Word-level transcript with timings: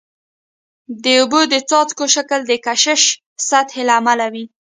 د 1.03 1.05
اوبو 1.21 1.39
د 1.53 1.55
څاڅکو 1.69 2.05
شکل 2.15 2.39
د 2.47 2.51
کشش 2.65 3.01
سطحي 3.47 3.83
له 3.87 3.93
امله 3.99 4.25
وي. 4.33 4.45